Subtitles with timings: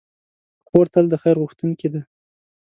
[0.67, 2.01] خور تل د خیر غوښتونکې ده.